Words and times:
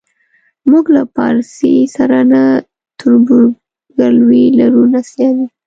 موږ 0.69 0.85
له 0.95 1.01
پارسي 1.15 1.75
سره 1.95 2.17
نه 2.31 2.43
تربورګلوي 2.99 4.45
لرو 4.59 4.83
نه 4.93 5.01
سیالي. 5.09 5.45